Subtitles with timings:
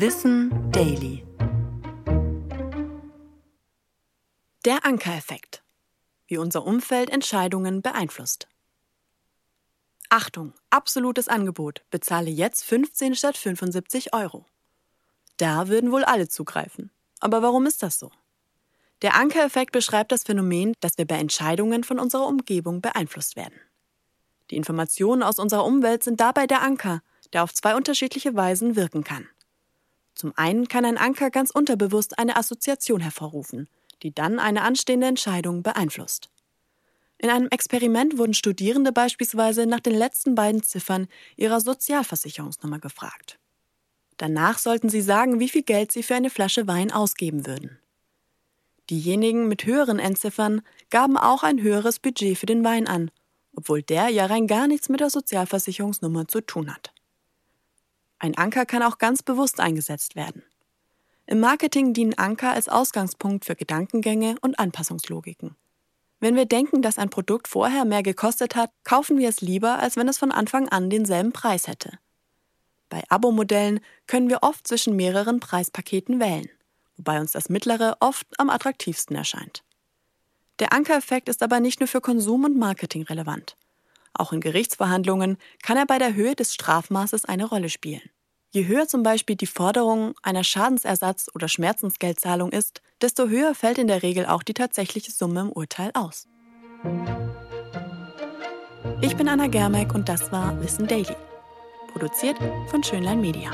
[0.00, 1.26] Wissen Daily.
[4.64, 5.64] Der Ankereffekt.
[6.28, 8.46] Wie unser Umfeld Entscheidungen beeinflusst.
[10.08, 11.82] Achtung, absolutes Angebot.
[11.90, 14.46] Bezahle jetzt 15 statt 75 Euro.
[15.36, 16.92] Da würden wohl alle zugreifen.
[17.18, 18.12] Aber warum ist das so?
[19.02, 23.58] Der Ankereffekt beschreibt das Phänomen, dass wir bei Entscheidungen von unserer Umgebung beeinflusst werden.
[24.52, 27.02] Die Informationen aus unserer Umwelt sind dabei der Anker,
[27.32, 29.28] der auf zwei unterschiedliche Weisen wirken kann.
[30.18, 33.68] Zum einen kann ein Anker ganz unterbewusst eine Assoziation hervorrufen,
[34.02, 36.28] die dann eine anstehende Entscheidung beeinflusst.
[37.18, 43.38] In einem Experiment wurden Studierende beispielsweise nach den letzten beiden Ziffern ihrer Sozialversicherungsnummer gefragt.
[44.16, 47.78] Danach sollten sie sagen, wie viel Geld sie für eine Flasche Wein ausgeben würden.
[48.90, 53.12] Diejenigen mit höheren Endziffern gaben auch ein höheres Budget für den Wein an,
[53.54, 56.92] obwohl der ja rein gar nichts mit der Sozialversicherungsnummer zu tun hat.
[58.18, 60.42] Ein Anker kann auch ganz bewusst eingesetzt werden.
[61.26, 65.56] Im Marketing dienen Anker als Ausgangspunkt für Gedankengänge und Anpassungslogiken.
[66.20, 69.96] Wenn wir denken, dass ein Produkt vorher mehr gekostet hat, kaufen wir es lieber, als
[69.96, 71.98] wenn es von Anfang an denselben Preis hätte.
[72.88, 76.48] Bei Abo-Modellen können wir oft zwischen mehreren Preispaketen wählen,
[76.96, 79.62] wobei uns das mittlere oft am attraktivsten erscheint.
[80.58, 83.56] Der Ankereffekt ist aber nicht nur für Konsum und Marketing relevant.
[84.14, 88.02] Auch in Gerichtsverhandlungen kann er bei der Höhe des Strafmaßes eine Rolle spielen.
[88.50, 93.88] Je höher zum Beispiel die Forderung einer Schadensersatz- oder Schmerzensgeldzahlung ist, desto höher fällt in
[93.88, 96.26] der Regel auch die tatsächliche Summe im Urteil aus.
[99.00, 101.14] Ich bin Anna Germeck und das war Wissen Daily.
[101.92, 103.50] Produziert von Schönlein Media.